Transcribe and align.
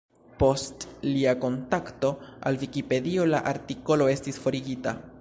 Post 0.43 0.85
lia 1.07 1.35
kontakto 1.43 2.11
al 2.51 2.59
Vikipedio, 2.65 3.31
la 3.37 3.45
artikolo 3.55 4.13
estis 4.19 4.47
forigita. 4.47 5.01